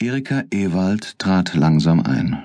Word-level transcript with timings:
Erika 0.00 0.42
Ewald 0.50 1.18
trat 1.20 1.54
langsam 1.54 2.00
ein, 2.00 2.42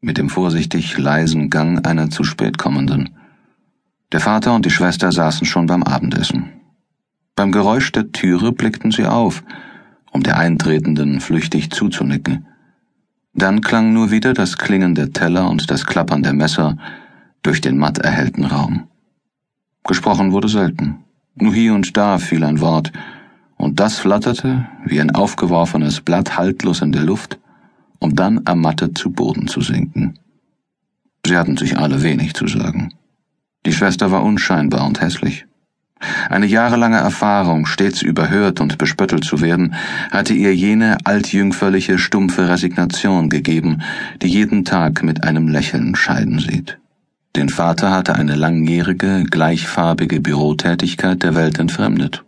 mit 0.00 0.18
dem 0.18 0.30
vorsichtig 0.30 0.96
leisen 0.96 1.50
Gang 1.50 1.84
einer 1.84 2.10
zu 2.10 2.22
spät 2.22 2.58
kommenden. 2.58 3.10
Der 4.12 4.20
Vater 4.20 4.54
und 4.54 4.64
die 4.64 4.70
Schwester 4.70 5.10
saßen 5.10 5.46
schon 5.46 5.66
beim 5.66 5.82
Abendessen. 5.82 6.52
Beim 7.34 7.50
Geräusch 7.50 7.90
der 7.90 8.12
Türe 8.12 8.52
blickten 8.52 8.92
sie 8.92 9.04
auf, 9.04 9.42
um 10.12 10.22
der 10.22 10.38
Eintretenden 10.38 11.20
flüchtig 11.20 11.70
zuzunicken. 11.70 12.46
Dann 13.34 13.62
klang 13.62 13.92
nur 13.92 14.12
wieder 14.12 14.32
das 14.32 14.56
Klingen 14.56 14.94
der 14.94 15.12
Teller 15.12 15.50
und 15.50 15.70
das 15.70 15.86
Klappern 15.86 16.22
der 16.22 16.34
Messer 16.34 16.78
durch 17.42 17.60
den 17.60 17.78
matt 17.78 17.98
erhellten 17.98 18.44
Raum. 18.44 18.86
Gesprochen 19.82 20.30
wurde 20.30 20.48
selten. 20.48 21.04
Nur 21.34 21.52
hier 21.52 21.74
und 21.74 21.96
da 21.96 22.18
fiel 22.18 22.44
ein 22.44 22.60
Wort, 22.60 22.92
und 23.56 23.80
das 23.80 23.98
flatterte 23.98 24.66
wie 24.84 25.00
ein 25.00 25.14
aufgeworfenes 25.14 26.00
Blatt 26.00 26.36
haltlos 26.36 26.82
in 26.82 26.92
der 26.92 27.02
Luft, 27.02 27.38
um 27.98 28.14
dann 28.14 28.44
ermattet 28.44 28.98
zu 28.98 29.10
Boden 29.10 29.48
zu 29.48 29.60
sinken. 29.60 30.18
Sie 31.26 31.36
hatten 31.36 31.56
sich 31.56 31.76
alle 31.78 32.02
wenig 32.02 32.34
zu 32.34 32.46
sagen. 32.46 32.94
Die 33.64 33.72
Schwester 33.72 34.10
war 34.10 34.22
unscheinbar 34.22 34.86
und 34.86 35.00
hässlich. 35.00 35.46
Eine 36.28 36.46
jahrelange 36.46 36.98
Erfahrung, 36.98 37.64
stets 37.64 38.02
überhört 38.02 38.60
und 38.60 38.76
bespöttelt 38.76 39.24
zu 39.24 39.40
werden, 39.40 39.74
hatte 40.10 40.34
ihr 40.34 40.54
jene 40.54 40.98
altjüngferliche, 41.04 41.98
stumpfe 41.98 42.48
Resignation 42.48 43.30
gegeben, 43.30 43.82
die 44.20 44.28
jeden 44.28 44.64
Tag 44.64 45.02
mit 45.02 45.24
einem 45.24 45.48
Lächeln 45.48 45.96
scheiden 45.96 46.38
sieht. 46.38 46.78
Den 47.34 47.48
Vater 47.48 47.90
hatte 47.90 48.14
eine 48.14 48.34
langjährige, 48.34 49.24
gleichfarbige 49.24 50.20
Bürotätigkeit 50.20 51.22
der 51.22 51.34
Welt 51.34 51.58
entfremdet. 51.58 52.25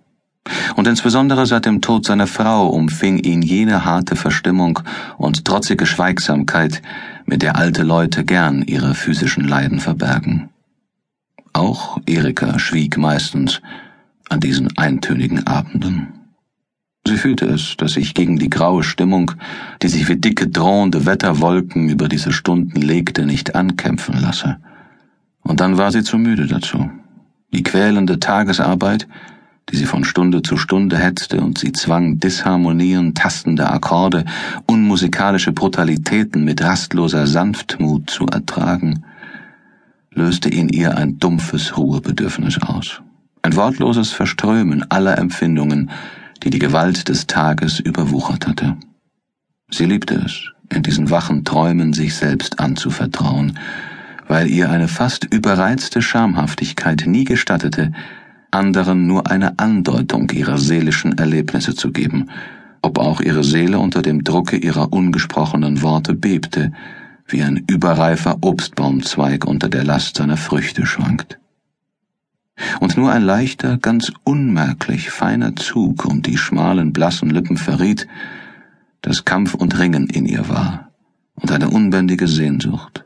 Und 0.76 0.86
insbesondere 0.86 1.46
seit 1.46 1.66
dem 1.66 1.80
Tod 1.80 2.04
seiner 2.04 2.26
Frau 2.26 2.68
umfing 2.68 3.18
ihn 3.18 3.42
jene 3.42 3.84
harte 3.84 4.16
Verstimmung 4.16 4.80
und 5.16 5.44
trotzige 5.44 5.86
Schweigsamkeit, 5.86 6.82
mit 7.26 7.42
der 7.42 7.56
alte 7.56 7.82
Leute 7.82 8.24
gern 8.24 8.62
ihre 8.62 8.94
physischen 8.94 9.46
Leiden 9.46 9.80
verbergen. 9.80 10.48
Auch 11.52 11.98
Erika 12.06 12.58
schwieg 12.58 12.96
meistens 12.96 13.60
an 14.28 14.40
diesen 14.40 14.76
eintönigen 14.78 15.46
Abenden. 15.46 16.18
Sie 17.06 17.16
fühlte 17.16 17.46
es, 17.46 17.76
dass 17.76 17.92
sich 17.92 18.12
gegen 18.14 18.38
die 18.38 18.50
graue 18.50 18.82
Stimmung, 18.82 19.32
die 19.82 19.88
sich 19.88 20.08
wie 20.08 20.16
dicke 20.16 20.46
drohende 20.46 21.06
Wetterwolken 21.06 21.88
über 21.88 22.08
diese 22.08 22.32
Stunden 22.32 22.80
legte, 22.82 23.24
nicht 23.24 23.54
ankämpfen 23.54 24.20
lasse. 24.20 24.58
Und 25.42 25.60
dann 25.60 25.78
war 25.78 25.90
sie 25.90 26.02
zu 26.02 26.18
müde 26.18 26.46
dazu. 26.46 26.90
Die 27.54 27.62
quälende 27.62 28.20
Tagesarbeit, 28.20 29.08
die 29.70 29.76
sie 29.76 29.84
von 29.84 30.04
Stunde 30.04 30.42
zu 30.42 30.56
Stunde 30.56 30.96
hetzte 30.96 31.40
und 31.40 31.58
sie 31.58 31.72
zwang, 31.72 32.18
Disharmonien, 32.18 33.14
tastende 33.14 33.70
Akkorde, 33.70 34.24
unmusikalische 34.66 35.52
Brutalitäten 35.52 36.44
mit 36.44 36.62
rastloser 36.62 37.26
Sanftmut 37.26 38.08
zu 38.08 38.26
ertragen, 38.26 39.04
löste 40.10 40.48
in 40.48 40.68
ihr 40.68 40.96
ein 40.96 41.18
dumpfes 41.18 41.76
Ruhebedürfnis 41.76 42.60
aus. 42.62 43.02
Ein 43.42 43.56
wortloses 43.56 44.10
Verströmen 44.10 44.90
aller 44.90 45.18
Empfindungen, 45.18 45.90
die 46.42 46.50
die 46.50 46.58
Gewalt 46.58 47.08
des 47.08 47.26
Tages 47.26 47.78
überwuchert 47.78 48.46
hatte. 48.46 48.76
Sie 49.70 49.84
liebte 49.84 50.14
es, 50.14 50.50
in 50.70 50.82
diesen 50.82 51.10
wachen 51.10 51.44
Träumen 51.44 51.92
sich 51.92 52.14
selbst 52.14 52.58
anzuvertrauen, 52.58 53.58
weil 54.26 54.48
ihr 54.48 54.70
eine 54.70 54.88
fast 54.88 55.24
überreizte 55.24 56.02
Schamhaftigkeit 56.02 57.04
nie 57.06 57.24
gestattete, 57.24 57.92
anderen 58.50 59.06
nur 59.06 59.30
eine 59.30 59.58
Andeutung 59.58 60.30
ihrer 60.30 60.58
seelischen 60.58 61.18
Erlebnisse 61.18 61.74
zu 61.74 61.90
geben, 61.90 62.30
ob 62.82 62.98
auch 62.98 63.20
ihre 63.20 63.44
Seele 63.44 63.78
unter 63.78 64.02
dem 64.02 64.24
Drucke 64.24 64.56
ihrer 64.56 64.92
ungesprochenen 64.92 65.82
Worte 65.82 66.14
bebte, 66.14 66.72
wie 67.26 67.42
ein 67.42 67.64
überreifer 67.66 68.38
Obstbaumzweig 68.40 69.44
unter 69.44 69.68
der 69.68 69.84
Last 69.84 70.16
seiner 70.16 70.36
Früchte 70.36 70.86
schwankt. 70.86 71.38
Und 72.80 72.96
nur 72.96 73.12
ein 73.12 73.22
leichter, 73.22 73.76
ganz 73.76 74.12
unmerklich 74.24 75.10
feiner 75.10 75.54
Zug 75.54 76.04
um 76.04 76.22
die 76.22 76.38
schmalen, 76.38 76.92
blassen 76.92 77.30
Lippen 77.30 77.56
verriet, 77.56 78.08
dass 79.02 79.24
Kampf 79.24 79.54
und 79.54 79.78
Ringen 79.78 80.08
in 80.08 80.26
ihr 80.26 80.48
war 80.48 80.90
und 81.34 81.52
eine 81.52 81.68
unbändige 81.68 82.26
Sehnsucht 82.26 83.04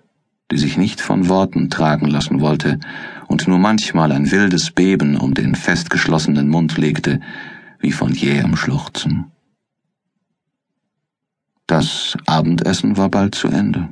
die 0.53 0.59
sich 0.59 0.77
nicht 0.77 1.01
von 1.01 1.31
Worten 1.31 1.71
tragen 1.71 2.07
lassen 2.07 2.43
wollte 2.43 2.79
und 3.33 3.49
nur 3.49 3.59
manchmal 3.59 4.13
ein 4.13 4.31
wildes 4.31 4.71
Beben 4.71 5.17
um 5.17 5.33
den 5.33 5.55
festgeschlossenen 5.55 6.49
Mund 6.49 6.77
legte, 6.77 7.19
wie 7.81 7.91
von 7.91 8.13
jähem 8.13 8.57
Schluchzen. 8.57 9.33
Das 11.67 12.15
Abendessen 12.27 12.99
war 12.99 13.09
bald 13.09 13.35
zu 13.35 13.49
Ende. 13.49 13.89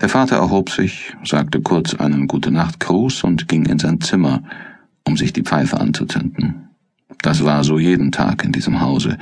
Der 0.00 0.08
Vater 0.08 0.36
erhob 0.36 0.70
sich, 0.70 1.14
sagte 1.22 1.60
kurz 1.60 1.94
einen 1.94 2.26
Gute 2.26 2.50
Nacht 2.50 2.80
Gruß 2.80 3.22
und 3.22 3.46
ging 3.46 3.66
in 3.66 3.78
sein 3.78 4.00
Zimmer, 4.00 4.42
um 5.06 5.16
sich 5.16 5.32
die 5.32 5.42
Pfeife 5.42 5.78
anzuzünden. 5.78 6.70
Das 7.22 7.44
war 7.44 7.62
so 7.62 7.78
jeden 7.78 8.10
Tag 8.10 8.44
in 8.44 8.50
diesem 8.50 8.80
Hause, 8.80 9.16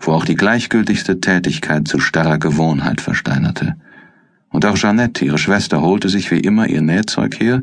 wo 0.00 0.10
auch 0.10 0.24
die 0.24 0.34
gleichgültigste 0.34 1.20
Tätigkeit 1.20 1.86
zu 1.86 2.00
starrer 2.00 2.38
Gewohnheit 2.38 3.00
versteinerte. 3.00 3.76
Und 4.50 4.66
auch 4.66 4.76
Jeannette, 4.76 5.24
ihre 5.24 5.38
Schwester, 5.38 5.82
holte 5.82 6.08
sich 6.08 6.32
wie 6.32 6.40
immer 6.40 6.66
ihr 6.66 6.82
Nähzeug 6.82 7.38
her 7.38 7.62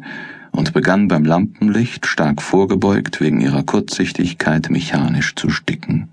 und 0.51 0.73
begann 0.73 1.07
beim 1.07 1.25
Lampenlicht, 1.25 2.05
stark 2.05 2.41
vorgebeugt 2.41 3.21
wegen 3.21 3.41
ihrer 3.41 3.63
Kurzsichtigkeit, 3.63 4.69
mechanisch 4.69 5.35
zu 5.35 5.49
sticken. 5.49 6.09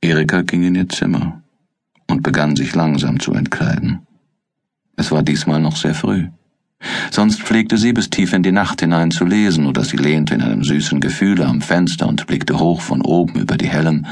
Erika 0.00 0.42
ging 0.42 0.62
in 0.62 0.74
ihr 0.74 0.88
Zimmer 0.88 1.42
und 2.08 2.22
begann 2.22 2.56
sich 2.56 2.74
langsam 2.74 3.20
zu 3.20 3.32
entkleiden. 3.32 4.06
Es 4.96 5.10
war 5.10 5.22
diesmal 5.22 5.60
noch 5.60 5.76
sehr 5.76 5.94
früh. 5.94 6.28
Sonst 7.10 7.42
pflegte 7.42 7.76
sie 7.76 7.92
bis 7.92 8.10
tief 8.10 8.32
in 8.32 8.42
die 8.42 8.52
Nacht 8.52 8.80
hinein 8.80 9.10
zu 9.10 9.24
lesen, 9.24 9.66
oder 9.66 9.84
sie 9.84 9.96
lehnte 9.96 10.34
in 10.34 10.42
einem 10.42 10.62
süßen 10.62 11.00
Gefühle 11.00 11.46
am 11.46 11.60
Fenster 11.60 12.06
und 12.06 12.26
blickte 12.26 12.58
hoch 12.58 12.80
von 12.80 13.02
oben 13.02 13.40
über 13.40 13.56
die 13.56 13.68
hellen, 13.68 14.06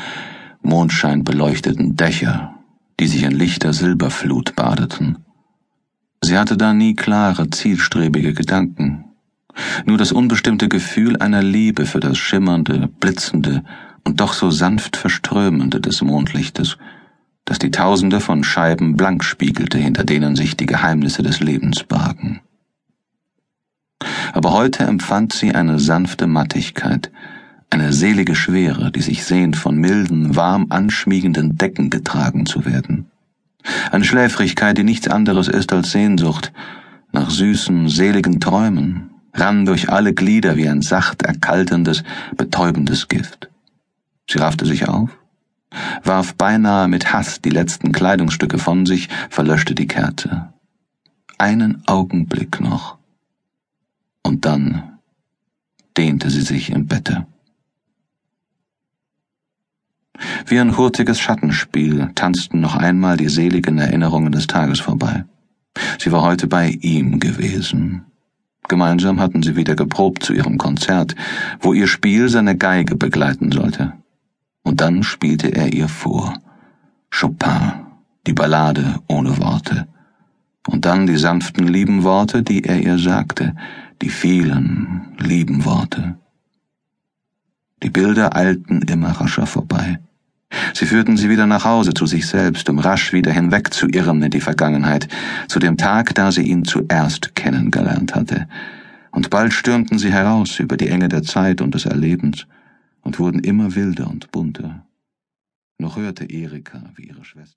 mondscheinbeleuchteten 0.62 1.96
Dächer, 1.96 2.54
die 2.98 3.06
sich 3.06 3.22
in 3.22 3.32
lichter 3.32 3.72
Silberflut 3.72 4.56
badeten. 4.56 5.25
Sie 6.26 6.36
hatte 6.36 6.56
da 6.56 6.72
nie 6.72 6.96
klare, 6.96 7.50
zielstrebige 7.50 8.34
Gedanken. 8.34 9.04
Nur 9.84 9.96
das 9.96 10.10
unbestimmte 10.10 10.68
Gefühl 10.68 11.16
einer 11.18 11.40
Liebe 11.40 11.86
für 11.86 12.00
das 12.00 12.18
schimmernde, 12.18 12.88
blitzende 12.98 13.62
und 14.02 14.20
doch 14.20 14.32
so 14.32 14.50
sanft 14.50 14.96
verströmende 14.96 15.80
des 15.80 16.02
Mondlichtes, 16.02 16.78
das 17.44 17.60
die 17.60 17.70
Tausende 17.70 18.18
von 18.18 18.42
Scheiben 18.42 18.96
blank 18.96 19.22
spiegelte, 19.22 19.78
hinter 19.78 20.02
denen 20.02 20.34
sich 20.34 20.56
die 20.56 20.66
Geheimnisse 20.66 21.22
des 21.22 21.38
Lebens 21.38 21.84
bargen. 21.84 22.40
Aber 24.32 24.52
heute 24.52 24.82
empfand 24.82 25.32
sie 25.32 25.54
eine 25.54 25.78
sanfte 25.78 26.26
Mattigkeit, 26.26 27.12
eine 27.70 27.92
selige 27.92 28.34
Schwere, 28.34 28.90
die 28.90 29.02
sich 29.02 29.22
sehnt, 29.22 29.56
von 29.56 29.76
milden, 29.76 30.34
warm 30.34 30.66
anschmiegenden 30.70 31.56
Decken 31.56 31.88
getragen 31.88 32.46
zu 32.46 32.64
werden. 32.64 33.12
Eine 33.90 34.04
Schläfrigkeit, 34.04 34.76
die 34.78 34.84
nichts 34.84 35.08
anderes 35.08 35.48
ist 35.48 35.72
als 35.72 35.90
Sehnsucht 35.92 36.52
nach 37.12 37.30
süßen, 37.30 37.88
seligen 37.88 38.40
Träumen, 38.40 39.10
rann 39.32 39.64
durch 39.64 39.90
alle 39.90 40.12
Glieder 40.12 40.56
wie 40.56 40.68
ein 40.68 40.82
sacht 40.82 41.22
erkaltendes, 41.22 42.02
betäubendes 42.36 43.08
Gift. 43.08 43.48
Sie 44.28 44.38
raffte 44.38 44.66
sich 44.66 44.88
auf, 44.88 45.10
warf 46.04 46.34
beinahe 46.34 46.88
mit 46.88 47.12
Hass 47.12 47.40
die 47.40 47.50
letzten 47.50 47.92
Kleidungsstücke 47.92 48.58
von 48.58 48.86
sich, 48.86 49.08
verlöschte 49.30 49.74
die 49.74 49.86
Kerze. 49.86 50.52
Einen 51.38 51.82
Augenblick 51.86 52.60
noch. 52.60 52.98
Und 54.22 54.44
dann 54.44 54.98
dehnte 55.96 56.30
sie 56.30 56.42
sich 56.42 56.70
im 56.70 56.86
Bette. 56.86 57.26
Wie 60.48 60.60
ein 60.60 60.76
hurtiges 60.76 61.18
Schattenspiel 61.18 62.10
tanzten 62.14 62.60
noch 62.60 62.76
einmal 62.76 63.16
die 63.16 63.28
seligen 63.28 63.78
Erinnerungen 63.78 64.30
des 64.30 64.46
Tages 64.46 64.78
vorbei. 64.78 65.24
Sie 65.98 66.12
war 66.12 66.22
heute 66.22 66.46
bei 66.46 66.68
ihm 66.80 67.18
gewesen. 67.18 68.04
Gemeinsam 68.68 69.18
hatten 69.18 69.42
sie 69.42 69.56
wieder 69.56 69.74
geprobt 69.74 70.22
zu 70.22 70.32
ihrem 70.32 70.56
Konzert, 70.56 71.16
wo 71.60 71.72
ihr 71.72 71.88
Spiel 71.88 72.28
seine 72.28 72.56
Geige 72.56 72.94
begleiten 72.94 73.50
sollte. 73.50 73.94
Und 74.62 74.80
dann 74.80 75.02
spielte 75.02 75.48
er 75.48 75.72
ihr 75.72 75.88
vor. 75.88 76.34
Chopin, 77.10 77.72
die 78.28 78.32
Ballade 78.32 79.00
ohne 79.08 79.38
Worte. 79.38 79.88
Und 80.68 80.84
dann 80.84 81.08
die 81.08 81.16
sanften 81.16 81.66
lieben 81.66 82.04
Worte, 82.04 82.44
die 82.44 82.62
er 82.64 82.80
ihr 82.80 82.98
sagte, 82.98 83.56
die 84.00 84.10
vielen 84.10 85.12
lieben 85.18 85.64
Worte. 85.64 86.18
Die 87.82 87.90
Bilder 87.90 88.36
eilten 88.36 88.82
immer 88.82 89.10
rascher 89.10 89.46
vorbei. 89.46 89.98
Sie 90.74 90.86
führten 90.86 91.16
sie 91.16 91.28
wieder 91.28 91.46
nach 91.46 91.64
Hause 91.64 91.94
zu 91.94 92.06
sich 92.06 92.26
selbst, 92.26 92.68
um 92.68 92.78
rasch 92.78 93.12
wieder 93.12 93.32
hinweg 93.32 93.72
zu 93.72 93.88
irren 93.88 94.22
in 94.22 94.30
die 94.30 94.40
Vergangenheit, 94.40 95.08
zu 95.48 95.58
dem 95.58 95.76
Tag, 95.76 96.14
da 96.14 96.32
sie 96.32 96.42
ihn 96.42 96.64
zuerst 96.64 97.34
kennengelernt 97.34 98.14
hatte. 98.14 98.48
Und 99.10 99.30
bald 99.30 99.52
stürmten 99.52 99.98
sie 99.98 100.12
heraus 100.12 100.58
über 100.58 100.76
die 100.76 100.88
Enge 100.88 101.08
der 101.08 101.22
Zeit 101.22 101.60
und 101.60 101.74
des 101.74 101.86
Erlebens 101.86 102.46
und 103.00 103.18
wurden 103.18 103.40
immer 103.40 103.74
wilder 103.74 104.08
und 104.08 104.30
bunter. 104.32 104.86
Noch 105.78 105.96
hörte 105.96 106.24
Erika, 106.24 106.82
wie 106.96 107.04
ihre 107.04 107.24
Schwester 107.24 107.54